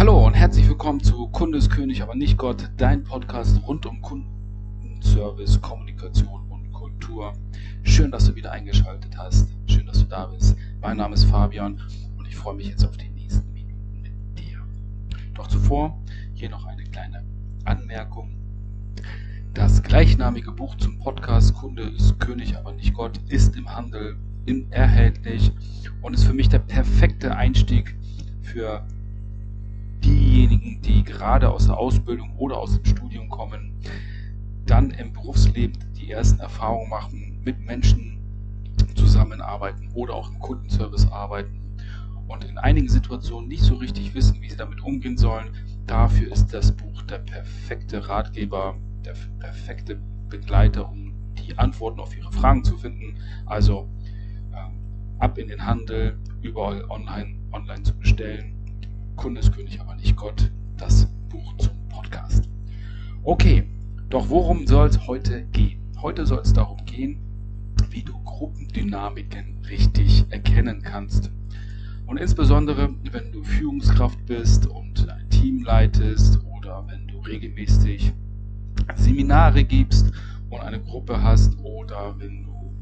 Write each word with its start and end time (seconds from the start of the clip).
Hallo 0.00 0.26
und 0.26 0.32
herzlich 0.32 0.66
willkommen 0.66 1.02
zu 1.02 1.28
Kunde 1.28 1.58
ist 1.58 1.68
König, 1.68 2.02
aber 2.02 2.14
nicht 2.14 2.38
Gott, 2.38 2.70
dein 2.78 3.04
Podcast 3.04 3.60
rund 3.68 3.84
um 3.84 4.00
Kundenservice, 4.00 5.60
Kommunikation 5.60 6.40
und 6.48 6.72
Kultur. 6.72 7.34
Schön, 7.82 8.10
dass 8.10 8.24
du 8.24 8.34
wieder 8.34 8.50
eingeschaltet 8.50 9.14
hast. 9.18 9.50
Schön, 9.66 9.84
dass 9.84 9.98
du 9.98 10.06
da 10.06 10.24
bist. 10.24 10.56
Mein 10.80 10.96
Name 10.96 11.12
ist 11.12 11.24
Fabian 11.24 11.78
und 12.16 12.26
ich 12.26 12.34
freue 12.34 12.54
mich 12.54 12.68
jetzt 12.68 12.82
auf 12.82 12.96
die 12.96 13.10
nächsten 13.10 13.52
Minuten 13.52 14.00
mit 14.00 14.38
dir. 14.38 14.62
Doch 15.34 15.48
zuvor 15.48 16.00
hier 16.32 16.48
noch 16.48 16.64
eine 16.64 16.84
kleine 16.84 17.22
Anmerkung. 17.66 18.30
Das 19.52 19.82
gleichnamige 19.82 20.52
Buch 20.52 20.76
zum 20.76 20.98
Podcast 20.98 21.52
Kunde 21.52 21.82
ist 21.82 22.18
König, 22.18 22.56
aber 22.56 22.72
nicht 22.72 22.94
Gott 22.94 23.20
ist 23.28 23.54
im 23.54 23.68
Handel 23.68 24.16
erhältlich 24.70 25.52
und 26.00 26.14
ist 26.14 26.24
für 26.24 26.32
mich 26.32 26.48
der 26.48 26.60
perfekte 26.60 27.36
Einstieg 27.36 27.94
für 28.40 28.82
diejenigen, 30.60 30.82
die 30.82 31.04
gerade 31.04 31.50
aus 31.50 31.66
der 31.66 31.78
Ausbildung 31.78 32.36
oder 32.36 32.58
aus 32.58 32.74
dem 32.74 32.84
Studium 32.84 33.28
kommen, 33.28 33.74
dann 34.66 34.90
im 34.90 35.12
Berufsleben 35.12 35.78
die 35.94 36.10
ersten 36.10 36.40
Erfahrungen 36.40 36.90
machen, 36.90 37.40
mit 37.44 37.58
Menschen 37.60 38.18
zusammenarbeiten 38.94 39.88
oder 39.94 40.14
auch 40.14 40.30
im 40.30 40.38
Kundenservice 40.38 41.10
arbeiten 41.10 41.60
und 42.28 42.44
in 42.44 42.58
einigen 42.58 42.88
Situationen 42.88 43.48
nicht 43.48 43.62
so 43.62 43.74
richtig 43.74 44.14
wissen, 44.14 44.40
wie 44.40 44.50
sie 44.50 44.56
damit 44.56 44.80
umgehen 44.82 45.16
sollen. 45.16 45.50
Dafür 45.86 46.30
ist 46.32 46.52
das 46.52 46.72
Buch 46.72 47.02
der 47.02 47.18
perfekte 47.18 48.08
Ratgeber, 48.08 48.76
der 49.04 49.14
perfekte 49.38 49.98
Begleiter, 50.28 50.88
um 50.88 51.12
die 51.34 51.58
Antworten 51.58 51.98
auf 51.98 52.16
ihre 52.16 52.30
Fragen 52.30 52.62
zu 52.62 52.76
finden. 52.76 53.16
Also 53.46 53.88
ähm, 54.54 54.78
ab 55.18 55.38
in 55.38 55.48
den 55.48 55.64
Handel, 55.66 56.16
überall 56.42 56.84
online, 56.88 57.36
online 57.52 57.82
zu 57.82 57.96
bestellen 57.98 58.59
Kunde 59.20 59.40
ist 59.40 59.52
König, 59.52 59.78
aber 59.78 59.94
nicht 59.96 60.16
Gott. 60.16 60.50
Das 60.78 61.06
Buch 61.28 61.54
zum 61.58 61.76
Podcast. 61.90 62.48
Okay, 63.22 63.64
doch 64.08 64.30
worum 64.30 64.66
soll 64.66 64.88
es 64.88 65.06
heute 65.06 65.44
gehen? 65.52 65.78
Heute 66.00 66.24
soll 66.24 66.38
es 66.38 66.54
darum 66.54 66.82
gehen, 66.86 67.20
wie 67.90 68.02
du 68.02 68.14
Gruppendynamiken 68.24 69.58
richtig 69.68 70.24
erkennen 70.30 70.80
kannst. 70.80 71.30
Und 72.06 72.16
insbesondere, 72.16 72.94
wenn 73.12 73.30
du 73.30 73.44
Führungskraft 73.44 74.24
bist 74.24 74.66
und 74.66 75.06
ein 75.10 75.28
Team 75.28 75.64
leitest 75.64 76.40
oder 76.56 76.82
wenn 76.88 77.06
du 77.06 77.18
regelmäßig 77.18 78.14
Seminare 78.96 79.64
gibst 79.64 80.10
und 80.48 80.60
eine 80.62 80.80
Gruppe 80.80 81.22
hast 81.22 81.58
oder 81.58 82.18
wenn 82.18 82.44
du 82.44 82.72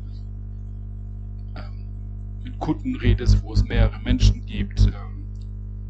ähm, 1.56 1.84
mit 2.44 2.56
Kunden 2.60 2.94
redest, 2.94 3.42
wo 3.42 3.54
es 3.54 3.64
mehrere 3.64 3.98
Menschen 3.98 4.46
gibt, 4.46 4.86
ähm, 4.86 5.17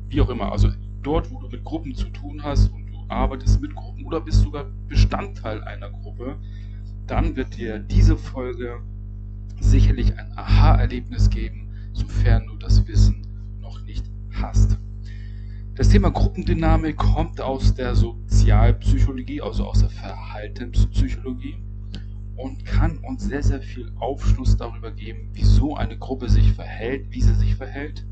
wie 0.08 0.20
auch 0.20 0.28
immer, 0.30 0.52
also 0.52 0.70
dort, 1.02 1.30
wo 1.30 1.40
du 1.40 1.48
mit 1.48 1.64
Gruppen 1.64 1.94
zu 1.94 2.08
tun 2.08 2.42
hast 2.42 2.72
und 2.72 2.86
du 2.86 2.96
arbeitest 3.08 3.60
mit 3.60 3.74
Gruppen 3.74 4.04
oder 4.06 4.20
bist 4.20 4.42
sogar 4.42 4.66
Bestandteil 4.88 5.62
einer 5.64 5.90
Gruppe, 5.90 6.36
dann 7.06 7.36
wird 7.36 7.56
dir 7.56 7.78
diese 7.78 8.16
Folge 8.16 8.80
sicherlich 9.60 10.16
ein 10.18 10.32
Aha-Erlebnis 10.36 11.30
geben, 11.30 11.70
sofern 11.92 12.46
du 12.46 12.56
das 12.56 12.86
Wissen 12.86 13.26
noch 13.60 13.82
nicht 13.82 14.04
hast. 14.32 14.78
Das 15.74 15.90
Thema 15.90 16.10
Gruppendynamik 16.10 16.96
kommt 16.96 17.40
aus 17.40 17.74
der 17.74 17.94
Sozialpsychologie, 17.94 19.40
also 19.42 19.64
aus 19.64 19.80
der 19.80 19.90
Verhaltenspsychologie 19.90 21.56
und 22.36 22.64
kann 22.64 22.98
uns 22.98 23.24
sehr, 23.24 23.42
sehr 23.42 23.60
viel 23.60 23.92
Aufschluss 23.98 24.56
darüber 24.56 24.90
geben, 24.90 25.30
wieso 25.32 25.76
eine 25.76 25.98
Gruppe 25.98 26.28
sich 26.28 26.52
verhält, 26.52 27.10
wie 27.10 27.20
sie 27.20 27.34
sich 27.34 27.54
verhält 27.54 28.04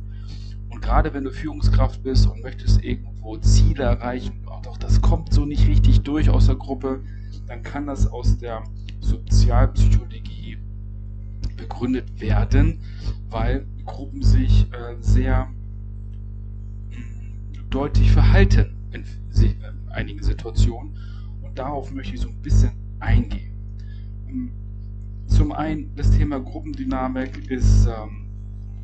und 0.77 0.83
gerade 0.83 1.15
wenn 1.15 1.25
du 1.25 1.31
Führungskraft 1.31 2.03
bist 2.03 2.27
und 2.27 2.43
möchtest 2.43 2.85
irgendwo 2.85 3.39
Ziele 3.39 3.85
erreichen, 3.85 4.45
und 4.45 4.69
auch 4.69 4.77
das 4.77 5.01
kommt 5.01 5.33
so 5.33 5.47
nicht 5.47 5.67
richtig 5.67 6.03
durch 6.03 6.29
aus 6.29 6.49
der 6.49 6.57
Gruppe, 6.57 7.01
dann 7.47 7.63
kann 7.63 7.87
das 7.87 8.07
aus 8.07 8.37
der 8.37 8.63
Sozialpsychologie 9.01 10.59
begründet 11.57 12.21
werden, 12.21 12.81
weil 13.31 13.67
Gruppen 13.87 14.23
sich 14.23 14.71
äh, 14.71 14.97
sehr 15.01 15.47
mh, 16.91 16.99
mm, 16.99 17.71
deutlich 17.71 18.13
verhalten 18.13 18.77
in, 18.93 19.03
in, 19.41 19.89
einigen 19.89 20.23
Situationen. 20.23 20.95
Und 21.41 21.59
darauf 21.59 21.91
möchte 21.91 22.17
ich 22.17 22.21
so 22.21 22.29
ein 22.29 22.43
bisschen 22.43 22.73
eingehen. 23.01 23.55
Zum 25.27 25.53
einen, 25.53 25.97
das 25.97 26.11
Thema 26.11 26.39
Gruppendynamik 26.39 27.51
ist 27.51 27.87
ähm, 27.87 28.27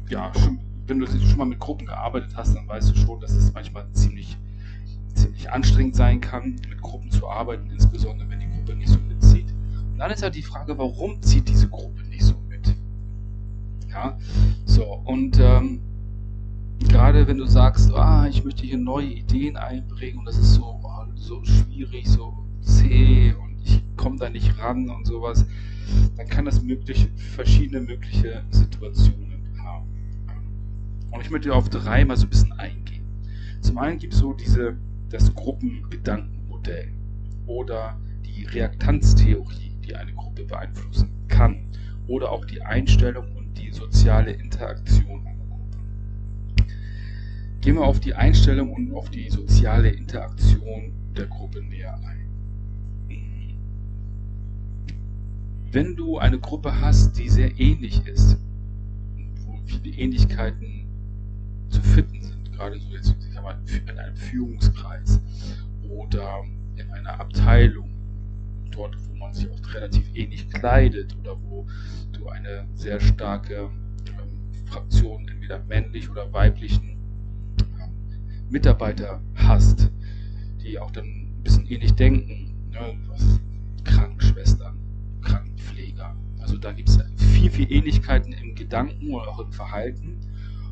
ja 0.08 0.32
schon 0.34 0.58
wenn 0.86 0.98
du 0.98 1.06
schon 1.06 1.38
mal 1.38 1.44
mit 1.44 1.60
Gruppen 1.60 1.86
gearbeitet 1.86 2.32
hast, 2.36 2.54
dann 2.54 2.66
weißt 2.66 2.90
du 2.90 2.96
schon, 2.96 3.20
dass 3.20 3.32
es 3.32 3.52
manchmal 3.52 3.86
ziemlich, 3.92 4.36
ziemlich 5.14 5.50
anstrengend 5.50 5.96
sein 5.96 6.20
kann, 6.20 6.56
mit 6.68 6.80
Gruppen 6.80 7.10
zu 7.10 7.28
arbeiten, 7.28 7.70
insbesondere 7.70 8.28
wenn 8.28 8.40
die 8.40 8.48
Gruppe 8.48 8.74
nicht 8.76 8.88
so 8.88 8.98
mitzieht. 8.98 9.52
Und 9.92 9.98
dann 9.98 10.10
ist 10.10 10.22
halt 10.22 10.34
die 10.34 10.42
Frage, 10.42 10.76
warum 10.78 11.22
zieht 11.22 11.48
diese 11.48 11.68
Gruppe 11.68 12.02
nicht 12.04 12.24
so 12.24 12.34
mit? 12.48 12.74
Ja, 13.90 14.18
so, 14.64 14.84
und 15.04 15.38
ähm, 15.38 15.80
gerade 16.88 17.26
wenn 17.28 17.38
du 17.38 17.46
sagst, 17.46 17.92
ah, 17.94 18.26
ich 18.26 18.44
möchte 18.44 18.64
hier 18.66 18.78
neue 18.78 19.06
Ideen 19.06 19.56
einbringen 19.56 20.18
und 20.18 20.24
das 20.24 20.38
ist 20.38 20.54
so, 20.54 20.80
oh, 20.82 21.04
so 21.14 21.44
schwierig, 21.44 22.08
so 22.08 22.32
zäh 22.62 23.34
und 23.34 23.58
ich 23.64 23.82
komme 23.96 24.16
da 24.16 24.28
nicht 24.30 24.58
ran 24.58 24.88
und 24.88 25.06
sowas, 25.06 25.46
dann 26.16 26.26
kann 26.26 26.44
das 26.44 26.62
möglich, 26.62 27.08
verschiedene 27.16 27.80
mögliche 27.80 28.42
Situationen 28.50 29.32
und 31.12 31.20
ich 31.20 31.30
möchte 31.30 31.54
auf 31.54 31.68
drei 31.68 32.04
mal 32.04 32.16
so 32.16 32.26
ein 32.26 32.30
bisschen 32.30 32.52
eingehen. 32.54 33.04
Zum 33.60 33.78
einen 33.78 33.98
gibt 33.98 34.14
es 34.14 34.18
so 34.18 34.32
diese, 34.32 34.76
das 35.10 35.32
Gruppengedankenmodell 35.34 36.88
oder 37.46 38.00
die 38.24 38.44
Reaktanztheorie, 38.44 39.76
die 39.84 39.94
eine 39.94 40.12
Gruppe 40.14 40.44
beeinflussen 40.44 41.10
kann. 41.28 41.68
Oder 42.08 42.32
auch 42.32 42.44
die 42.44 42.62
Einstellung 42.62 43.36
und 43.36 43.56
die 43.56 43.70
soziale 43.70 44.32
Interaktion 44.32 45.24
einer 45.26 45.46
Gruppe. 45.46 45.78
Gehen 47.60 47.76
wir 47.76 47.84
auf 47.84 48.00
die 48.00 48.14
Einstellung 48.14 48.72
und 48.72 48.92
auf 48.92 49.10
die 49.10 49.30
soziale 49.30 49.90
Interaktion 49.90 50.92
der 51.16 51.26
Gruppe 51.26 51.62
näher 51.62 51.94
ein. 52.04 52.22
Wenn 55.70 55.96
du 55.96 56.18
eine 56.18 56.38
Gruppe 56.38 56.80
hast, 56.80 57.18
die 57.18 57.30
sehr 57.30 57.58
ähnlich 57.58 58.06
ist, 58.06 58.36
wo 59.46 59.58
viele 59.64 59.96
Ähnlichkeiten 59.96 60.81
zu 61.72 61.82
finden 61.82 62.22
sind, 62.22 62.52
gerade 62.52 62.78
so 62.78 62.92
jetzt 62.92 63.14
ich 63.18 63.34
sag 63.34 63.42
mal, 63.42 63.58
in 63.88 63.98
einem 63.98 64.16
Führungskreis 64.16 65.20
oder 65.88 66.44
in 66.76 66.90
einer 66.90 67.18
Abteilung, 67.20 67.90
dort 68.70 68.96
wo 69.08 69.14
man 69.14 69.32
sich 69.32 69.48
auch 69.50 69.74
relativ 69.74 70.04
ähnlich 70.14 70.48
kleidet 70.50 71.16
oder 71.18 71.36
wo 71.42 71.66
du 72.12 72.28
eine 72.28 72.66
sehr 72.74 73.00
starke 73.00 73.70
ähm, 74.06 74.66
Fraktion, 74.66 75.28
entweder 75.28 75.62
männlich 75.64 76.08
oder 76.10 76.32
weiblichen 76.32 76.96
ähm, 77.60 78.50
Mitarbeiter 78.50 79.20
hast, 79.34 79.90
die 80.62 80.78
auch 80.78 80.90
dann 80.90 81.04
ein 81.06 81.42
bisschen 81.42 81.66
ähnlich 81.66 81.94
denken, 81.94 82.70
ne, 82.70 82.94
was 83.08 83.40
Krankenschwestern, 83.84 84.78
Krankenpfleger. 85.22 86.14
Also 86.40 86.58
da 86.58 86.72
gibt 86.72 86.88
es 86.88 86.98
viel, 87.16 87.50
viel 87.50 87.72
Ähnlichkeiten 87.72 88.32
im 88.32 88.54
Gedanken 88.54 89.10
oder 89.10 89.28
auch 89.28 89.40
im 89.40 89.52
Verhalten 89.52 90.20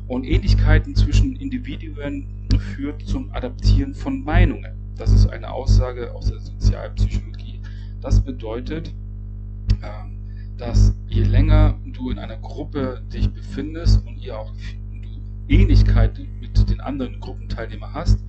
und 0.07 0.23
Ähnlichkeiten 0.23 0.95
zwischen 0.95 1.35
Individuen 1.35 2.27
führt 2.59 3.05
zum 3.07 3.31
Adaptieren 3.31 3.93
von 3.93 4.23
Meinungen. 4.23 4.73
Das 4.95 5.11
ist 5.11 5.27
eine 5.27 5.51
Aussage 5.51 6.13
aus 6.13 6.29
der 6.29 6.39
Sozialpsychologie. 6.39 7.61
Das 8.01 8.21
bedeutet, 8.21 8.93
ähm, 9.81 10.17
dass 10.57 10.93
je 11.07 11.23
länger 11.23 11.79
du 11.85 12.11
in 12.11 12.19
einer 12.19 12.37
Gruppe 12.37 13.01
dich 13.11 13.29
befindest 13.31 14.05
und 14.05 14.17
ihr 14.17 14.37
auch 14.37 14.53
Ähnlichkeiten 15.47 16.27
mit 16.39 16.69
den 16.69 16.79
anderen 16.79 17.19
Gruppenteilnehmern 17.19 17.93
hast, 17.93 18.23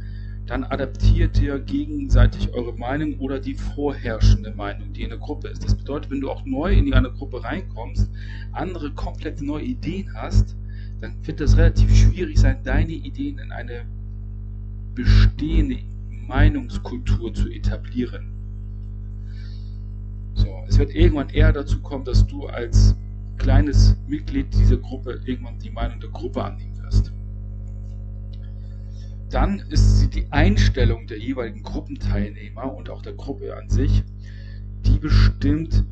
dann 0.46 0.64
adaptiert 0.64 1.40
ihr 1.40 1.58
gegenseitig 1.60 2.52
eure 2.52 2.72
Meinung 2.72 3.18
oder 3.20 3.38
die 3.38 3.54
vorherrschende 3.54 4.52
Meinung, 4.54 4.92
die 4.92 5.02
in 5.02 5.10
der 5.10 5.18
Gruppe 5.18 5.48
ist. 5.48 5.64
Das 5.64 5.74
bedeutet, 5.74 6.10
wenn 6.10 6.20
du 6.20 6.30
auch 6.30 6.44
neu 6.44 6.72
in 6.72 6.92
eine 6.92 7.12
Gruppe 7.12 7.44
reinkommst, 7.44 8.10
andere 8.52 8.90
komplett 8.90 9.40
neue 9.40 9.64
Ideen 9.64 10.12
hast, 10.14 10.56
dann 11.02 11.26
wird 11.26 11.40
es 11.40 11.56
relativ 11.56 11.92
schwierig 11.94 12.38
sein, 12.38 12.62
deine 12.62 12.92
Ideen 12.92 13.38
in 13.38 13.50
eine 13.50 13.84
bestehende 14.94 15.78
Meinungskultur 16.28 17.34
zu 17.34 17.50
etablieren. 17.50 18.28
So, 20.34 20.46
es 20.68 20.78
wird 20.78 20.94
irgendwann 20.94 21.30
eher 21.30 21.52
dazu 21.52 21.82
kommen, 21.82 22.04
dass 22.04 22.24
du 22.24 22.46
als 22.46 22.94
kleines 23.36 23.96
Mitglied 24.06 24.54
dieser 24.54 24.76
Gruppe 24.76 25.20
irgendwann 25.24 25.58
die 25.58 25.70
Meinung 25.70 25.98
der 25.98 26.10
Gruppe 26.10 26.44
annehmen 26.44 26.78
wirst. 26.78 27.12
Dann 29.28 29.58
ist 29.70 30.10
die 30.10 30.30
Einstellung 30.30 31.08
der 31.08 31.18
jeweiligen 31.18 31.64
Gruppenteilnehmer 31.64 32.72
und 32.72 32.88
auch 32.90 33.02
der 33.02 33.14
Gruppe 33.14 33.56
an 33.56 33.68
sich, 33.68 34.04
die 34.86 35.00
bestimmt 35.00 35.84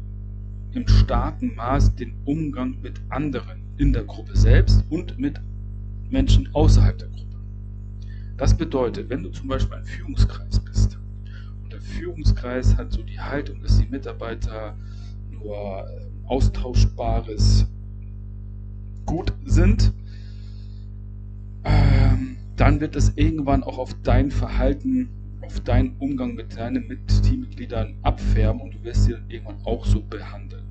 im 0.71 0.87
starken 0.87 1.57
Maß 1.57 1.97
den 1.97 2.15
Umgang 2.27 2.81
mit 2.81 3.01
anderen 3.09 3.60
in 3.81 3.95
der 3.95 4.05
Gruppe 4.05 4.37
selbst 4.37 4.85
und 4.91 5.19
mit 5.19 5.41
Menschen 6.11 6.51
außerhalb 6.53 6.99
der 6.99 7.09
Gruppe. 7.09 7.39
Das 8.37 8.55
bedeutet, 8.55 9.09
wenn 9.09 9.23
du 9.23 9.31
zum 9.31 9.49
Beispiel 9.49 9.79
ein 9.79 9.87
Führungskreis 9.87 10.61
bist 10.61 10.99
und 11.63 11.73
der 11.73 11.81
Führungskreis 11.81 12.77
hat 12.77 12.93
so 12.93 13.03
die 13.03 13.19
Haltung, 13.19 13.63
dass 13.63 13.79
die 13.79 13.87
Mitarbeiter 13.87 14.77
nur 15.31 15.57
äh, 15.57 16.27
austauschbares 16.27 17.67
Gut 19.07 19.33
sind, 19.47 19.95
ähm, 21.65 22.37
dann 22.57 22.81
wird 22.81 22.95
das 22.97 23.15
irgendwann 23.17 23.63
auch 23.63 23.79
auf 23.79 23.97
dein 24.03 24.31
Verhalten, 24.31 25.09
auf 25.41 25.59
deinen 25.61 25.97
Umgang 25.97 26.35
mit 26.35 26.55
deinen 26.55 26.87
Teammitgliedern 27.23 27.97
abfärben 28.03 28.61
und 28.61 28.75
du 28.75 28.85
wirst 28.85 29.05
sie 29.05 29.13
dann 29.13 29.31
irgendwann 29.31 29.65
auch 29.65 29.87
so 29.87 30.03
behandeln. 30.03 30.70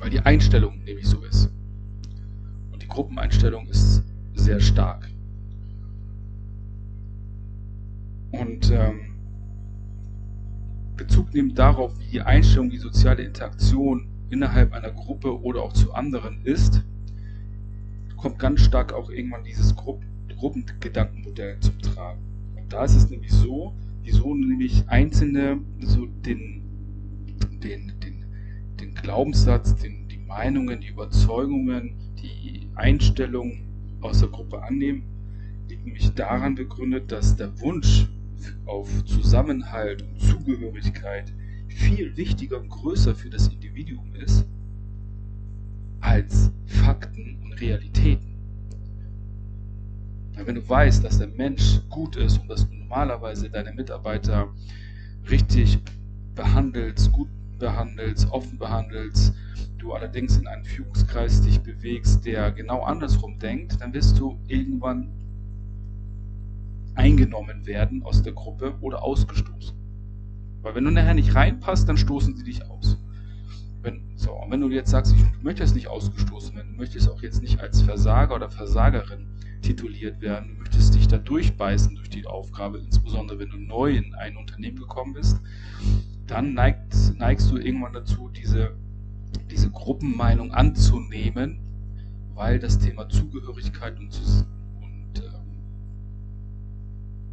Weil 0.00 0.10
die 0.10 0.20
Einstellung 0.20 0.82
nämlich 0.84 1.06
so 1.06 1.22
ist. 1.22 1.50
Und 2.72 2.82
die 2.82 2.88
Gruppeneinstellung 2.88 3.68
ist 3.68 4.02
sehr 4.34 4.60
stark. 4.60 5.08
Und 8.32 8.70
ähm, 8.70 9.14
Bezug 10.96 11.32
nehmen 11.34 11.54
darauf, 11.54 11.98
wie 11.98 12.10
die 12.12 12.20
Einstellung, 12.20 12.70
die 12.70 12.78
soziale 12.78 13.22
Interaktion 13.22 14.06
innerhalb 14.30 14.72
einer 14.72 14.90
Gruppe 14.90 15.42
oder 15.42 15.62
auch 15.62 15.72
zu 15.72 15.92
anderen 15.92 16.44
ist, 16.44 16.82
kommt 18.16 18.38
ganz 18.38 18.60
stark 18.60 18.92
auch 18.92 19.10
irgendwann 19.10 19.44
dieses 19.44 19.74
Grupp 19.74 20.02
Gruppengedankenmodell 20.40 21.60
zum 21.60 21.78
Tragen. 21.80 22.20
Und 22.56 22.72
da 22.72 22.84
ist 22.84 22.94
es 22.94 23.10
nämlich 23.10 23.30
so, 23.30 23.74
wieso 24.02 24.34
nämlich 24.34 24.84
Einzelne 24.88 25.58
so 25.80 26.06
den, 26.06 26.62
den, 27.62 27.92
Glaubenssatz, 29.02 29.74
den, 29.76 30.08
die 30.08 30.18
Meinungen, 30.18 30.80
die 30.80 30.88
Überzeugungen, 30.88 31.94
die 32.22 32.68
Einstellungen 32.74 33.62
aus 34.00 34.20
der 34.20 34.28
Gruppe 34.28 34.62
annehmen, 34.62 35.02
liegt 35.68 35.84
nämlich 35.84 36.12
daran 36.14 36.54
begründet, 36.54 37.10
dass 37.12 37.36
der 37.36 37.60
Wunsch 37.60 38.08
auf 38.66 39.04
Zusammenhalt 39.04 40.02
und 40.02 40.20
Zugehörigkeit 40.20 41.32
viel 41.68 42.16
wichtiger 42.16 42.60
und 42.60 42.68
größer 42.68 43.14
für 43.14 43.30
das 43.30 43.48
Individuum 43.48 44.14
ist 44.14 44.46
als 46.00 46.50
Fakten 46.66 47.38
und 47.44 47.60
Realitäten. 47.60 48.34
Weil 50.34 50.46
wenn 50.46 50.54
du 50.54 50.68
weißt, 50.68 51.04
dass 51.04 51.18
der 51.18 51.28
Mensch 51.28 51.80
gut 51.90 52.16
ist 52.16 52.38
und 52.38 52.48
dass 52.48 52.68
du 52.68 52.74
normalerweise 52.74 53.50
deine 53.50 53.72
Mitarbeiter 53.72 54.48
richtig 55.30 55.78
behandelst, 56.34 57.12
gut 57.12 57.28
behandelst, 57.60 58.28
offen 58.32 58.58
behandelst, 58.58 59.32
du 59.78 59.92
allerdings 59.92 60.36
in 60.36 60.48
einem 60.48 60.64
Führungskreis 60.64 61.42
dich 61.42 61.60
bewegst, 61.60 62.26
der 62.26 62.50
genau 62.50 62.82
andersrum 62.82 63.38
denkt, 63.38 63.80
dann 63.80 63.94
wirst 63.94 64.18
du 64.18 64.38
irgendwann 64.48 65.08
eingenommen 66.94 67.66
werden 67.66 68.02
aus 68.02 68.22
der 68.22 68.32
Gruppe 68.32 68.74
oder 68.80 69.02
ausgestoßen. 69.02 69.76
Weil 70.62 70.74
wenn 70.74 70.84
du 70.84 70.90
nachher 70.90 71.14
nicht 71.14 71.34
reinpasst, 71.34 71.88
dann 71.88 71.96
stoßen 71.96 72.36
sie 72.36 72.44
dich 72.44 72.68
aus. 72.68 72.98
Wenn, 73.82 74.02
so, 74.16 74.32
und 74.32 74.50
wenn 74.50 74.60
du 74.60 74.68
jetzt 74.68 74.90
sagst, 74.90 75.14
ich 75.14 75.42
möchte 75.42 75.64
nicht 75.72 75.88
ausgestoßen 75.88 76.54
werden, 76.54 76.72
du 76.72 76.76
möchtest 76.76 77.08
auch 77.08 77.22
jetzt 77.22 77.40
nicht 77.40 77.60
als 77.60 77.80
Versager 77.80 78.34
oder 78.34 78.50
Versagerin 78.50 79.26
tituliert 79.62 80.20
werden, 80.20 80.48
du 80.48 80.54
möchtest 80.60 80.94
dich 80.94 81.08
da 81.08 81.16
durchbeißen 81.16 81.94
durch 81.94 82.10
die 82.10 82.26
Aufgabe, 82.26 82.78
insbesondere 82.78 83.38
wenn 83.38 83.50
du 83.50 83.56
neu 83.56 83.96
in 83.96 84.14
ein 84.14 84.36
Unternehmen 84.36 84.76
gekommen 84.76 85.14
bist, 85.14 85.40
dann 86.30 86.54
neigt, 86.54 86.94
neigst 87.16 87.50
du 87.50 87.56
irgendwann 87.56 87.92
dazu, 87.92 88.28
diese, 88.28 88.76
diese 89.50 89.70
Gruppenmeinung 89.70 90.52
anzunehmen, 90.52 91.58
weil 92.34 92.58
das 92.58 92.78
Thema 92.78 93.08
Zugehörigkeit 93.08 93.98
und, 93.98 94.18
und 94.80 95.18
ähm, 95.18 95.58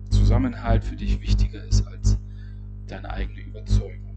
Zusammenhalt 0.09 0.83
für 0.83 0.95
dich 0.95 1.21
wichtiger 1.21 1.63
ist 1.63 1.85
als 1.85 2.17
deine 2.87 3.09
eigene 3.09 3.41
Überzeugung. 3.41 4.15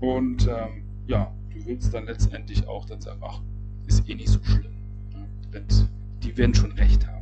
Und 0.00 0.48
ähm, 0.48 0.82
ja, 1.06 1.32
du 1.50 1.64
willst 1.66 1.94
dann 1.94 2.06
letztendlich 2.06 2.66
auch 2.66 2.86
dann 2.86 3.00
sagen, 3.00 3.20
ach, 3.22 3.40
ist 3.86 4.08
eh 4.08 4.14
nicht 4.14 4.28
so 4.28 4.42
schlimm. 4.42 4.72
Ja, 5.12 5.60
die 6.22 6.36
werden 6.36 6.54
schon 6.54 6.72
recht 6.72 7.06
haben. 7.06 7.19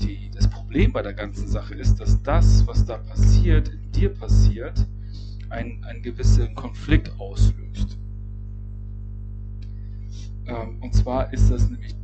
Die, 0.00 0.30
das 0.30 0.48
Problem 0.48 0.92
bei 0.92 1.02
der 1.02 1.12
ganzen 1.12 1.46
Sache 1.48 1.74
ist, 1.74 1.96
dass 1.96 2.22
das, 2.22 2.66
was 2.66 2.84
da 2.84 2.98
passiert, 2.98 3.68
in 3.68 3.92
dir 3.92 4.10
passiert, 4.14 4.86
einen, 5.50 5.84
einen 5.84 6.02
gewissen 6.02 6.54
Konflikt 6.54 7.12
auslöst. 7.18 7.98
Ähm, 10.46 10.78
und 10.80 10.94
zwar 10.94 11.32
ist 11.32 11.50
das 11.50 11.68
nämlich 11.68 11.94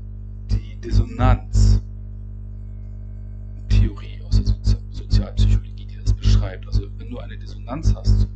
die 0.50 0.76
Dissonanz. 0.81 1.82
Theorie 3.69 4.20
aus 4.26 4.37
der 4.37 4.46
Sozi 4.46 4.76
Sozialpsychologie, 4.90 5.87
die 5.87 5.96
das 5.96 6.12
beschreibt. 6.14 6.66
Also 6.66 6.88
wenn 6.99 7.10
du 7.10 7.19
eine 7.19 7.37
Dissonanz 7.38 7.94
hast, 7.94 8.28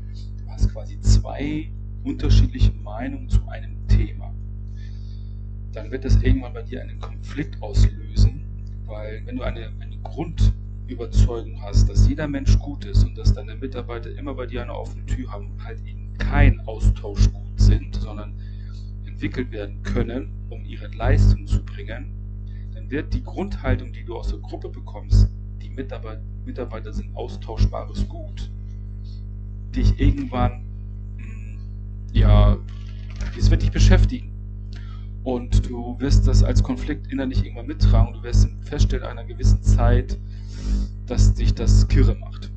hast 0.49 0.73
quasi 0.73 1.01
zwei 1.01 1.71
unterschiedliche 2.05 2.73
Meinungen 2.73 3.29
zu 3.29 3.47
einem 3.49 3.87
Thema. 3.89 4.33
Dann 5.73 5.91
wird 5.91 6.05
das 6.05 6.21
irgendwann 6.23 6.53
bei 6.53 6.63
dir 6.63 6.83
einen 6.83 6.99
Konflikt 6.99 7.63
auslösen, 7.63 8.10
weil 8.91 9.23
wenn 9.25 9.37
du 9.37 9.43
eine, 9.43 9.71
eine 9.81 9.97
Grundüberzeugung 10.03 11.63
hast, 11.63 11.89
dass 11.89 12.09
jeder 12.09 12.27
Mensch 12.29 12.59
gut 12.59 12.85
ist 12.85 13.05
und 13.05 13.17
dass 13.17 13.33
deine 13.33 13.57
Mitarbeiter 13.57 14.11
immer 14.19 14.35
bei 14.35 14.47
dir 14.47 14.63
eine 14.63 14.75
offene 14.75 15.07
Tür 15.07 15.31
haben, 15.31 15.57
halt 15.65 15.81
eben 15.87 16.13
kein 16.19 16.61
Austausch 16.67 17.33
gut 17.33 17.59
sind, 17.61 17.95
sondern 17.95 18.35
entwickelt 19.07 19.53
werden 19.53 19.83
können, 19.83 20.31
um 20.51 20.65
ihre 20.65 20.89
Leistung 20.89 21.47
zu 21.47 21.65
bringen, 21.65 22.13
dann 22.75 22.91
wird 22.91 23.15
die 23.15 23.23
Grundhaltung, 23.23 23.93
die 23.93 24.05
du 24.05 24.17
aus 24.17 24.29
der 24.29 24.39
Gruppe 24.39 24.69
bekommst, 24.69 25.29
die 25.63 25.71
Mitarbeiter, 25.71 26.23
Mitarbeiter 26.45 26.93
sind 26.93 27.15
austauschbares 27.15 28.09
Gut, 28.09 28.51
dich 29.75 30.01
irgendwann, 30.01 30.65
hm, 31.17 31.59
ja, 32.13 32.59
es 33.39 33.51
wird 33.51 33.63
dich 33.63 33.71
beschäftigen. 33.71 34.30
Und 35.23 35.69
du 35.69 35.99
wirst 35.99 36.27
das 36.27 36.43
als 36.43 36.63
Konflikt 36.63 37.13
innerlich 37.13 37.45
irgendwann 37.45 37.67
mittragen. 37.67 38.15
Du 38.15 38.23
wirst 38.23 38.49
feststellen 38.63 39.05
einer 39.05 39.25
gewissen 39.25 39.63
Zeit, 39.63 40.19
dass 41.07 41.35
dich 41.35 41.55
das 41.55 41.87
kirre 41.89 42.15
macht. 42.15 42.51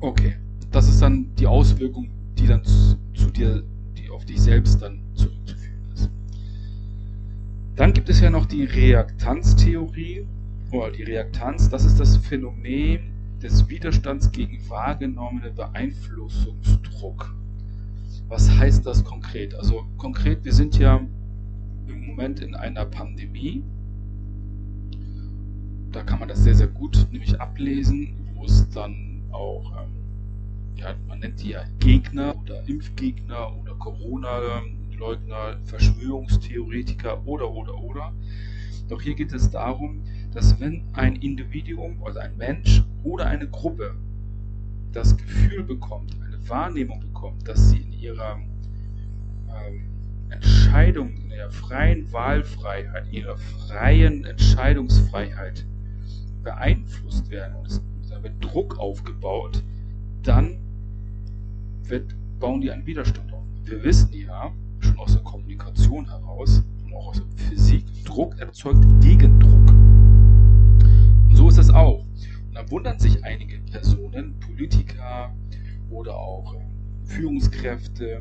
Okay, 0.00 0.36
das 0.70 0.88
ist 0.88 1.02
dann 1.02 1.34
die 1.34 1.46
Auswirkung, 1.46 2.10
die 2.38 2.46
dann 2.46 2.64
zu, 2.64 2.96
zu 3.14 3.30
dir, 3.30 3.62
die 3.96 4.08
auf 4.10 4.24
dich 4.24 4.40
selbst 4.40 4.80
dann 4.80 5.00
zurückzuführen 5.14 5.82
ist. 5.92 6.10
Dann 7.76 7.92
gibt 7.92 8.08
es 8.08 8.20
ja 8.20 8.30
noch 8.30 8.46
die 8.46 8.64
Reaktanztheorie 8.64 10.26
oder 10.72 10.90
die 10.90 11.02
Reaktanz. 11.02 11.68
Das 11.68 11.84
ist 11.84 12.00
das 12.00 12.16
Phänomen, 12.16 13.18
des 13.42 13.68
Widerstands 13.68 14.32
gegen 14.32 14.58
wahrgenommene 14.68 15.50
Beeinflussungsdruck. 15.50 17.34
Was 18.28 18.50
heißt 18.50 18.84
das 18.84 19.04
konkret? 19.04 19.54
Also 19.54 19.86
konkret, 19.96 20.44
wir 20.44 20.52
sind 20.52 20.78
ja 20.78 21.00
Moment 22.18 22.40
in 22.40 22.56
einer 22.56 22.84
Pandemie. 22.84 23.62
Da 25.92 26.02
kann 26.02 26.18
man 26.18 26.28
das 26.28 26.42
sehr, 26.42 26.56
sehr 26.56 26.66
gut 26.66 27.06
nämlich 27.12 27.40
ablesen, 27.40 28.16
wo 28.34 28.44
es 28.44 28.68
dann 28.70 29.22
auch, 29.30 29.70
ähm, 29.80 29.92
ja, 30.74 30.96
man 31.06 31.20
nennt 31.20 31.40
die 31.40 31.50
ja 31.50 31.62
Gegner 31.78 32.34
oder 32.36 32.68
Impfgegner 32.68 33.56
oder 33.60 33.76
Corona-Leugner, 33.76 35.58
Verschwörungstheoretiker 35.62 37.24
oder, 37.24 37.52
oder, 37.52 37.78
oder. 37.80 38.12
Doch 38.88 39.00
hier 39.00 39.14
geht 39.14 39.32
es 39.32 39.48
darum, 39.50 40.02
dass 40.32 40.58
wenn 40.58 40.82
ein 40.94 41.14
Individuum, 41.14 42.02
also 42.02 42.18
ein 42.18 42.36
Mensch 42.36 42.82
oder 43.04 43.26
eine 43.26 43.48
Gruppe 43.48 43.94
das 44.90 45.16
Gefühl 45.16 45.62
bekommt, 45.62 46.16
eine 46.20 46.48
Wahrnehmung 46.48 46.98
bekommt, 46.98 47.46
dass 47.46 47.70
sie 47.70 47.76
in 47.76 47.92
ihrer 47.92 48.40
ähm, 49.50 49.97
Entscheidung, 50.30 51.14
in 51.16 51.30
ihrer 51.30 51.50
freien 51.50 52.12
Wahlfreiheit, 52.12 53.06
in 53.08 53.12
ihrer 53.12 53.36
freien 53.36 54.24
Entscheidungsfreiheit 54.24 55.66
beeinflusst 56.42 57.30
werden 57.30 57.56
und 57.56 57.80
da 58.10 58.22
wird 58.22 58.42
Druck 58.42 58.78
aufgebaut, 58.78 59.62
dann 60.22 60.58
wird, 61.82 62.14
bauen 62.38 62.60
die 62.60 62.70
einen 62.70 62.86
Widerstand 62.86 63.32
auf. 63.32 63.44
Wir 63.64 63.82
wissen 63.84 64.12
ja 64.12 64.52
schon 64.80 64.98
aus 64.98 65.12
der 65.12 65.22
Kommunikation 65.22 66.06
heraus 66.08 66.62
und 66.84 66.94
auch 66.94 67.08
aus 67.08 67.18
der 67.18 67.46
Physik, 67.46 67.84
Druck 68.04 68.38
erzeugt 68.38 68.84
Gegendruck. 69.00 69.70
Und 71.28 71.36
so 71.36 71.48
ist 71.48 71.58
es 71.58 71.70
auch. 71.70 72.04
Und 72.46 72.54
dann 72.54 72.70
wundern 72.70 72.98
sich 72.98 73.22
einige 73.24 73.58
Personen, 73.70 74.38
Politiker 74.40 75.34
oder 75.90 76.16
auch 76.16 76.54
ähm, 76.54 76.62
Führungskräfte, 77.04 78.20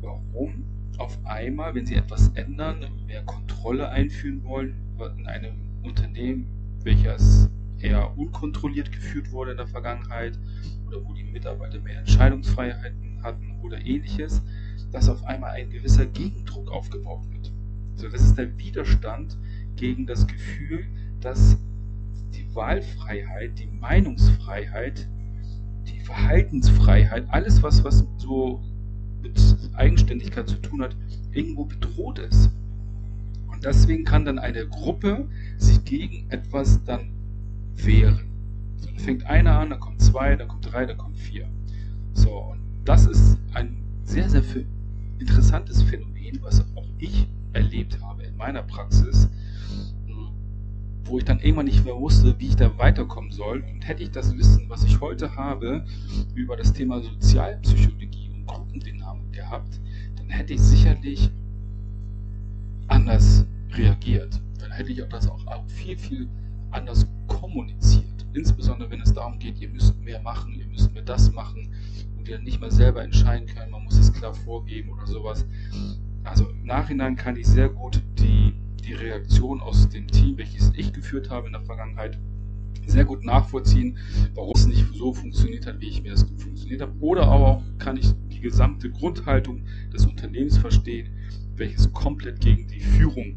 warum 0.00 0.64
auf 0.98 1.16
einmal, 1.24 1.74
wenn 1.74 1.86
sie 1.86 1.94
etwas 1.94 2.28
ändern, 2.34 2.84
mehr 3.06 3.22
Kontrolle 3.22 3.88
einführen 3.88 4.44
wollen 4.44 4.74
in 5.16 5.26
einem 5.26 5.54
Unternehmen, 5.82 6.46
welches 6.82 7.48
eher 7.78 8.18
unkontrolliert 8.18 8.90
geführt 8.90 9.30
wurde 9.30 9.52
in 9.52 9.56
der 9.56 9.68
Vergangenheit 9.68 10.38
oder 10.86 11.04
wo 11.04 11.12
die 11.12 11.22
Mitarbeiter 11.22 11.78
mehr 11.80 12.00
Entscheidungsfreiheiten 12.00 13.22
hatten 13.22 13.60
oder 13.62 13.78
ähnliches, 13.78 14.42
dass 14.90 15.08
auf 15.08 15.24
einmal 15.24 15.52
ein 15.52 15.70
gewisser 15.70 16.06
Gegendruck 16.06 16.70
aufgebaut 16.70 17.22
wird. 17.30 17.52
So, 17.94 18.08
das 18.08 18.22
ist 18.22 18.38
der 18.38 18.58
Widerstand 18.58 19.36
gegen 19.76 20.06
das 20.06 20.26
Gefühl, 20.26 20.84
dass 21.20 21.56
die 22.34 22.52
Wahlfreiheit, 22.54 23.58
die 23.58 23.66
Meinungsfreiheit, 23.66 25.08
die 25.86 26.00
Verhaltensfreiheit, 26.00 27.26
alles 27.28 27.62
was, 27.62 27.84
was 27.84 28.04
so 28.16 28.62
mit 29.22 29.40
Eigenständigkeit 29.74 30.48
zu 30.48 30.56
tun 30.56 30.82
hat, 30.82 30.96
irgendwo 31.32 31.64
bedroht 31.64 32.18
ist. 32.18 32.50
Und 33.50 33.64
deswegen 33.64 34.04
kann 34.04 34.24
dann 34.24 34.38
eine 34.38 34.66
Gruppe 34.66 35.28
sich 35.56 35.84
gegen 35.84 36.30
etwas 36.30 36.82
dann 36.84 37.10
wehren. 37.74 38.30
So, 38.76 38.86
dann 38.86 38.98
fängt 38.98 39.26
einer 39.26 39.58
an, 39.58 39.70
dann 39.70 39.80
kommt 39.80 40.00
zwei, 40.00 40.36
dann 40.36 40.48
kommt 40.48 40.72
drei, 40.72 40.86
dann 40.86 40.98
kommt 40.98 41.16
vier. 41.16 41.48
So, 42.14 42.30
und 42.30 42.60
das 42.84 43.06
ist 43.06 43.38
ein 43.54 43.76
sehr, 44.04 44.28
sehr 44.30 44.42
interessantes 45.18 45.82
Phänomen, 45.82 46.38
was 46.42 46.60
auch 46.76 46.86
ich 46.98 47.26
erlebt 47.52 48.00
habe 48.02 48.22
in 48.24 48.36
meiner 48.36 48.62
Praxis, 48.62 49.28
wo 51.04 51.18
ich 51.18 51.24
dann 51.24 51.40
irgendwann 51.40 51.66
nicht 51.66 51.84
mehr 51.84 51.96
wusste, 51.96 52.38
wie 52.38 52.48
ich 52.48 52.56
da 52.56 52.76
weiterkommen 52.78 53.32
soll. 53.32 53.64
Und 53.72 53.88
hätte 53.88 54.02
ich 54.02 54.10
das 54.10 54.36
Wissen, 54.36 54.68
was 54.68 54.84
ich 54.84 55.00
heute 55.00 55.34
habe, 55.36 55.84
über 56.34 56.56
das 56.56 56.72
Thema 56.72 57.00
Sozialpsychologie 57.00 58.30
und 58.34 58.46
Gruppendynamik 58.46 58.97
gehabt, 59.38 59.80
dann 60.16 60.28
hätte 60.28 60.54
ich 60.54 60.60
sicherlich 60.60 61.30
anders 62.88 63.46
reagiert. 63.70 64.40
Dann 64.58 64.72
hätte 64.72 64.92
ich 64.92 65.02
auch 65.02 65.08
das 65.08 65.28
auch 65.28 65.38
viel, 65.66 65.96
viel 65.96 66.28
anders 66.70 67.06
kommuniziert. 67.28 68.26
Insbesondere 68.34 68.90
wenn 68.90 69.00
es 69.00 69.12
darum 69.12 69.38
geht, 69.38 69.60
ihr 69.60 69.68
müsst 69.68 69.98
mehr 70.00 70.20
machen, 70.20 70.54
ihr 70.54 70.66
müsst 70.66 70.92
mehr 70.92 71.02
das 71.02 71.32
machen 71.32 71.72
und 72.16 72.28
ihr 72.28 72.38
nicht 72.40 72.60
mehr 72.60 72.70
selber 72.70 73.02
entscheiden 73.02 73.46
können, 73.46 73.70
man 73.70 73.84
muss 73.84 73.96
es 73.96 74.12
klar 74.12 74.34
vorgeben 74.34 74.90
oder 74.90 75.06
sowas. 75.06 75.46
Also 76.24 76.50
im 76.50 76.64
Nachhinein 76.64 77.16
kann 77.16 77.36
ich 77.36 77.46
sehr 77.46 77.68
gut 77.68 78.02
die, 78.18 78.54
die 78.84 78.92
Reaktion 78.92 79.60
aus 79.60 79.88
dem 79.88 80.08
Team, 80.08 80.36
welches 80.36 80.72
ich 80.76 80.92
geführt 80.92 81.30
habe 81.30 81.46
in 81.46 81.52
der 81.52 81.62
Vergangenheit, 81.62 82.18
sehr 82.86 83.04
gut 83.04 83.24
nachvollziehen, 83.24 83.98
warum 84.34 84.52
es 84.54 84.66
nicht 84.66 84.84
so 84.94 85.12
funktioniert 85.12 85.66
hat, 85.66 85.80
wie 85.80 85.88
ich 85.88 86.02
mir 86.02 86.12
das 86.12 86.22
funktioniert 86.22 86.80
habe. 86.80 86.92
Oder 87.00 87.28
aber 87.28 87.46
auch 87.46 87.62
kann 87.78 87.96
ich 87.96 88.14
die 88.38 88.42
gesamte 88.42 88.90
Grundhaltung 88.90 89.62
des 89.92 90.06
Unternehmens 90.06 90.58
verstehen, 90.58 91.08
welches 91.56 91.92
komplett 91.92 92.40
gegen 92.40 92.68
die 92.68 92.80
Führung 92.80 93.36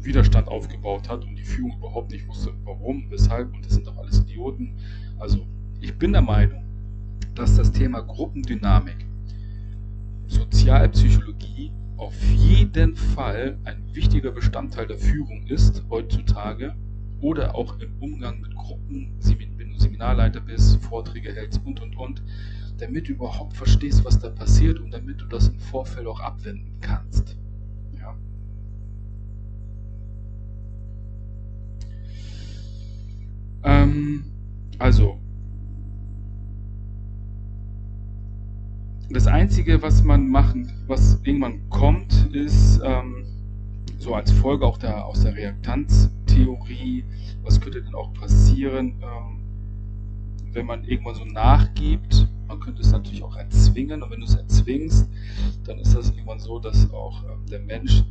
Widerstand 0.00 0.48
aufgebaut 0.48 1.08
hat 1.08 1.24
und 1.24 1.36
die 1.36 1.44
Führung 1.44 1.78
überhaupt 1.78 2.10
nicht 2.10 2.26
wusste, 2.26 2.52
warum, 2.64 3.06
weshalb 3.08 3.54
und 3.54 3.64
das 3.64 3.74
sind 3.74 3.86
doch 3.86 3.96
alles 3.96 4.20
Idioten. 4.20 4.74
Also 5.18 5.46
ich 5.80 5.96
bin 5.96 6.12
der 6.12 6.22
Meinung, 6.22 6.64
dass 7.34 7.56
das 7.56 7.72
Thema 7.72 8.02
Gruppendynamik, 8.02 9.06
Sozialpsychologie 10.26 11.70
auf 11.96 12.14
jeden 12.34 12.96
Fall 12.96 13.58
ein 13.64 13.94
wichtiger 13.94 14.32
Bestandteil 14.32 14.86
der 14.86 14.98
Führung 14.98 15.46
ist 15.46 15.84
heutzutage 15.88 16.74
oder 17.20 17.54
auch 17.54 17.78
im 17.78 17.92
Umgang 18.00 18.40
mit 18.40 18.54
Gruppen, 18.56 19.12
wenn 19.56 19.70
du 19.72 19.78
Seminarleiter 19.78 20.40
bist, 20.40 20.82
Vorträge 20.82 21.32
hältst 21.32 21.60
und 21.64 21.80
und 21.80 21.96
und, 21.96 22.22
damit 22.82 23.08
du 23.08 23.12
überhaupt 23.12 23.56
verstehst, 23.56 24.04
was 24.04 24.18
da 24.18 24.28
passiert 24.28 24.80
und 24.80 24.90
damit 24.90 25.20
du 25.20 25.26
das 25.26 25.46
im 25.48 25.58
Vorfeld 25.60 26.04
auch 26.08 26.18
abwenden 26.18 26.78
kannst. 26.80 27.36
Ja. 27.96 28.16
Ähm, 33.62 34.24
also, 34.80 35.16
das 39.10 39.28
Einzige, 39.28 39.80
was 39.80 40.02
man 40.02 40.28
machen, 40.28 40.72
was 40.88 41.20
irgendwann 41.22 41.60
kommt, 41.70 42.34
ist 42.34 42.80
ähm, 42.82 43.26
so 43.98 44.16
als 44.16 44.32
Folge 44.32 44.66
auch 44.66 44.78
der, 44.78 45.06
aus 45.06 45.22
der 45.22 45.36
Reaktanztheorie, 45.36 47.04
was 47.44 47.60
könnte 47.60 47.80
denn 47.80 47.94
auch 47.94 48.12
passieren, 48.14 49.00
ähm, 49.00 49.38
wenn 50.52 50.66
man 50.66 50.82
irgendwann 50.82 51.14
so 51.14 51.24
nachgibt. 51.24 52.26
Man 52.52 52.60
könnte 52.60 52.82
es 52.82 52.92
natürlich 52.92 53.22
auch 53.22 53.34
erzwingen 53.34 54.02
und 54.02 54.10
wenn 54.10 54.20
du 54.20 54.26
es 54.26 54.34
erzwingst, 54.34 55.08
dann 55.64 55.78
ist 55.78 55.94
das 55.94 56.10
irgendwann 56.10 56.38
so, 56.38 56.58
dass 56.58 56.92
auch 56.92 57.24
ähm, 57.24 57.46
der 57.50 57.60
Mensch 57.60 58.04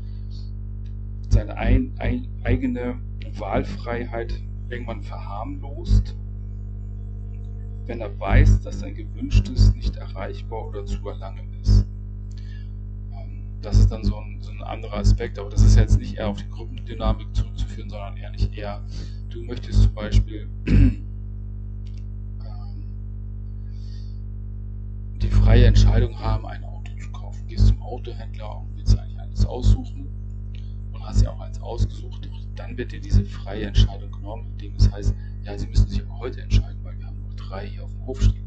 seine 1.30 1.56
ein, 1.58 1.94
ein, 2.00 2.28
eigene 2.44 3.00
Wahlfreiheit 3.38 4.34
irgendwann 4.68 5.04
verharmlost, 5.04 6.16
wenn 7.86 8.02
er 8.02 8.20
weiß, 8.20 8.62
dass 8.62 8.80
sein 8.80 8.96
Gewünschtes 8.96 9.76
nicht 9.76 9.96
erreichbar 9.98 10.70
oder 10.70 10.88
zu 10.88 11.08
erlangen 11.08 11.54
ist. 11.62 11.86
Ähm, 13.14 13.44
das 13.62 13.78
ist 13.78 13.92
dann 13.92 14.04
so 14.04 14.16
ein, 14.16 14.42
so 14.42 14.50
ein 14.50 14.64
anderer 14.64 14.98
Aspekt, 14.98 15.38
aber 15.38 15.52
das 15.52 15.62
ist 15.62 15.76
jetzt 15.76 16.00
nicht 16.00 16.16
eher 16.16 16.30
auf 16.30 16.42
die 16.42 16.50
Gruppendynamik 16.50 17.28
zurückzuführen, 17.36 17.92
sondern 17.92 18.18
eher 18.18 18.32
nicht 18.32 18.58
eher, 18.58 18.82
du 19.30 19.44
möchtest 19.44 19.84
zum 19.84 19.94
Beispiel 19.94 20.50
Entscheidung 25.72 26.20
haben, 26.20 26.46
ein 26.46 26.66
Auto 26.66 26.92
zu 27.00 27.10
kaufen. 27.12 27.48
Gehst 27.48 27.68
zum 27.68 27.82
Autohändler 27.82 28.60
und 28.60 28.76
willst 28.76 29.00
eigentlich 29.00 29.18
eines 29.18 29.46
aussuchen 29.46 30.06
und 30.92 31.02
hast 31.02 31.22
ja 31.22 31.32
auch 31.32 31.40
eins 31.40 31.62
ausgesucht, 31.62 32.30
dann 32.58 32.78
wird 32.78 32.92
dir 32.92 33.00
diese 33.00 33.24
freie 33.24 33.68
Entscheidung 33.68 34.12
genommen, 34.12 34.48
indem 34.52 34.76
es 34.76 34.92
heißt, 34.92 35.16
ja, 35.44 35.58
sie 35.58 35.68
müssen 35.68 35.88
sich 35.88 36.02
aber 36.02 36.20
heute 36.20 36.42
entscheiden, 36.42 36.84
weil 36.84 37.00
wir 37.00 37.08
haben 37.08 37.22
nur 37.22 37.34
drei 37.36 37.66
hier 37.68 37.86
auf 37.86 37.92
dem 37.92 38.06
Hof 38.06 38.22
stehen. 38.22 38.44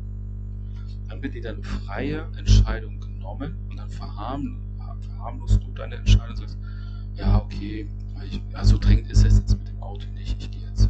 Dann 1.09 1.23
wird 1.23 1.33
dir 1.33 1.41
deine 1.41 1.63
freie 1.63 2.31
Entscheidung 2.37 3.01
genommen 3.01 3.57
und 3.71 3.79
dann 3.79 3.89
verharmlost 3.89 5.63
du 5.63 5.73
deine 5.73 5.95
Entscheidung 5.97 6.29
und 6.29 6.37
sagst, 6.37 6.59
ja, 7.15 7.41
okay, 7.41 7.89
ich, 8.27 8.43
ja, 8.53 8.63
so 8.63 8.77
dringend 8.77 9.11
ist 9.11 9.25
es 9.25 9.39
jetzt 9.39 9.57
mit 9.57 9.69
dem 9.69 9.83
Auto 9.83 10.07
nicht, 10.13 10.37
ich 10.39 10.51
gehe 10.51 10.69
jetzt 10.69 10.84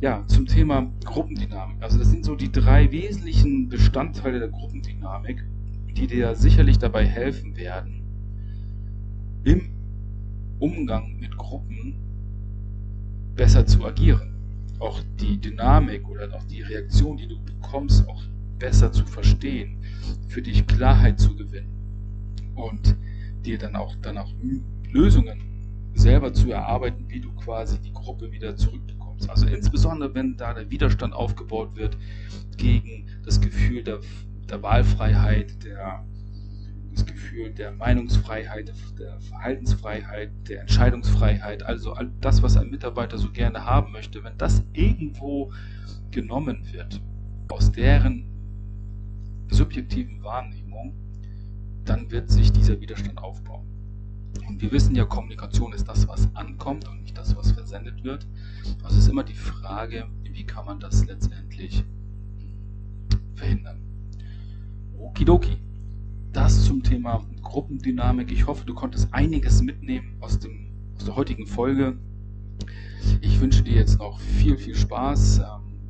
Ja, 0.00 0.26
zum 0.26 0.46
Thema 0.46 0.90
Gruppendynamik. 1.04 1.76
Also 1.82 1.98
das 1.98 2.10
sind 2.10 2.24
so 2.24 2.34
die 2.34 2.50
drei 2.50 2.90
wesentlichen 2.90 3.68
Bestandteile 3.68 4.38
der 4.38 4.48
Gruppendynamik, 4.48 5.44
die 5.94 6.06
dir 6.06 6.34
sicherlich 6.34 6.78
dabei 6.78 7.04
helfen 7.04 7.54
werden, 7.54 8.02
im 9.44 9.68
Umgang 10.58 11.18
mit 11.18 11.36
Gruppen 11.36 11.96
besser 13.36 13.66
zu 13.66 13.84
agieren. 13.84 14.34
Auch 14.78 15.02
die 15.20 15.38
Dynamik 15.38 16.08
oder 16.08 16.34
auch 16.34 16.44
die 16.44 16.62
Reaktion, 16.62 17.18
die 17.18 17.28
du 17.28 17.38
bekommst, 17.44 18.08
auch 18.08 18.22
besser 18.58 18.90
zu 18.92 19.04
verstehen, 19.04 19.84
für 20.28 20.40
dich 20.40 20.66
Klarheit 20.66 21.20
zu 21.20 21.36
gewinnen 21.36 22.54
und 22.54 22.96
dir 23.44 23.58
dann 23.58 23.76
auch, 23.76 23.94
dann 23.96 24.16
auch 24.16 24.32
Lösungen 24.90 25.42
selber 25.92 26.32
zu 26.32 26.50
erarbeiten, 26.50 27.04
wie 27.08 27.20
du 27.20 27.32
quasi 27.32 27.78
die 27.80 27.92
Gruppe 27.92 28.32
wieder 28.32 28.56
zurückbekommst. 29.20 29.30
Also 29.30 29.46
insbesondere, 29.46 30.14
wenn 30.14 30.36
da 30.36 30.54
der 30.54 30.70
Widerstand 30.70 31.14
aufgebaut 31.14 31.76
wird 31.76 31.96
gegen 32.56 33.06
das 33.24 33.40
Gefühl 33.40 33.82
der, 33.82 34.00
der 34.48 34.62
Wahlfreiheit, 34.62 35.64
der 35.64 36.04
das 36.92 37.06
Gefühl 37.06 37.52
der 37.52 37.70
Meinungsfreiheit, 37.72 38.72
der 38.98 39.20
Verhaltensfreiheit, 39.20 40.30
der 40.48 40.62
Entscheidungsfreiheit, 40.62 41.62
also 41.62 41.92
all 41.92 42.10
das, 42.20 42.42
was 42.42 42.56
ein 42.56 42.68
Mitarbeiter 42.68 43.16
so 43.16 43.30
gerne 43.30 43.64
haben 43.64 43.92
möchte, 43.92 44.24
wenn 44.24 44.36
das 44.36 44.64
irgendwo 44.72 45.52
genommen 46.10 46.66
wird 46.72 47.00
aus 47.48 47.70
deren 47.70 48.26
subjektiven 49.50 50.22
Wahrnehmung, 50.24 50.94
dann 51.84 52.10
wird 52.10 52.28
sich 52.30 52.52
dieser 52.52 52.80
Widerstand 52.80 53.18
aufbauen. 53.18 53.79
Und 54.46 54.60
wir 54.60 54.72
wissen 54.72 54.94
ja, 54.94 55.04
Kommunikation 55.04 55.72
ist 55.72 55.88
das, 55.88 56.06
was 56.08 56.28
ankommt 56.34 56.88
und 56.88 57.02
nicht 57.02 57.16
das, 57.16 57.36
was 57.36 57.52
versendet 57.52 58.04
wird. 58.04 58.26
Also 58.82 58.98
ist 58.98 59.08
immer 59.08 59.24
die 59.24 59.34
Frage, 59.34 60.08
wie 60.24 60.44
kann 60.44 60.66
man 60.66 60.80
das 60.80 61.04
letztendlich 61.06 61.84
verhindern. 63.34 63.80
Okidoki 64.98 65.58
das 66.32 66.64
zum 66.64 66.82
Thema 66.82 67.24
Gruppendynamik. 67.42 68.30
Ich 68.30 68.46
hoffe, 68.46 68.64
du 68.64 68.74
konntest 68.74 69.12
einiges 69.12 69.62
mitnehmen 69.62 70.16
aus, 70.20 70.38
dem, 70.38 70.68
aus 70.96 71.04
der 71.04 71.16
heutigen 71.16 71.46
Folge. 71.46 71.98
Ich 73.20 73.40
wünsche 73.40 73.62
dir 73.62 73.74
jetzt 73.74 73.98
noch 73.98 74.20
viel, 74.20 74.56
viel 74.56 74.74
Spaß. 74.74 75.38
Ähm, 75.38 75.80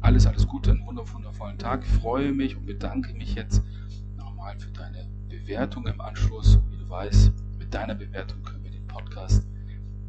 alles, 0.00 0.26
alles 0.26 0.46
Gute, 0.48 0.72
einen 0.72 0.86
wundervollen 0.86 1.58
Tag. 1.58 1.84
Ich 1.84 2.00
freue 2.00 2.32
mich 2.32 2.56
und 2.56 2.66
bedanke 2.66 3.14
mich 3.14 3.34
jetzt 3.34 3.62
nochmal 4.16 4.58
für 4.58 4.70
deine 4.72 5.08
Bewertung 5.28 5.86
im 5.86 6.00
Anschluss. 6.00 6.58
Wie 6.70 6.78
du 6.78 6.88
weißt, 6.88 7.32
deiner 7.74 7.96
Bewertung 7.96 8.40
können 8.44 8.62
wir 8.62 8.70
den 8.70 8.86
Podcast 8.86 9.44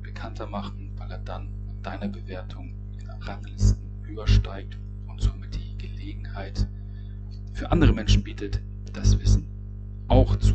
bekannter 0.03 0.45
machen, 0.45 0.91
weil 0.97 1.09
er 1.09 1.17
dann 1.17 1.49
mit 1.65 1.83
deiner 1.83 2.07
Bewertung 2.07 2.75
in 3.01 3.09
Ranglisten 3.09 3.81
höher 4.03 4.27
steigt 4.27 4.77
und 5.07 5.19
somit 5.19 5.55
die 5.55 5.75
Gelegenheit 5.79 6.67
für 7.53 7.71
andere 7.71 7.91
Menschen 7.91 8.23
bietet, 8.23 8.61
das 8.93 9.19
Wissen 9.19 9.47
auch 10.07 10.35
zu 10.35 10.53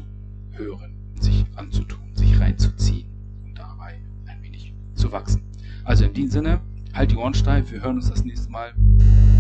hören, 0.52 0.94
sich 1.20 1.44
anzutun, 1.56 2.14
sich 2.14 2.38
reinzuziehen 2.38 3.08
und 3.44 3.58
dabei 3.58 3.98
ein 4.26 4.40
wenig 4.42 4.72
zu 4.94 5.10
wachsen. 5.10 5.42
Also 5.82 6.04
in 6.04 6.14
diesem 6.14 6.30
Sinne, 6.30 6.60
halt 6.94 7.10
die 7.10 7.16
Ohren 7.16 7.34
steif, 7.34 7.72
wir 7.72 7.82
hören 7.82 7.96
uns 7.96 8.08
das 8.08 8.24
nächste 8.24 8.50
Mal. 8.50 8.72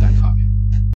Dein 0.00 0.16